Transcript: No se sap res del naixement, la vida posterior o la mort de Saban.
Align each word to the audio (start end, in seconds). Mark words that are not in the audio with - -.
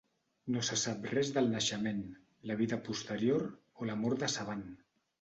No 0.53 0.63
se 0.69 0.77
sap 0.83 1.05
res 1.11 1.29
del 1.35 1.51
naixement, 1.57 2.01
la 2.53 2.57
vida 2.65 2.83
posterior 2.91 3.49
o 3.83 3.93
la 3.95 4.03
mort 4.05 4.27
de 4.27 4.35
Saban. 4.39 4.71